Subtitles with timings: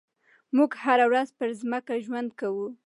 [0.55, 2.67] موږ هره ورځ پر ځمکه ژوند کوو.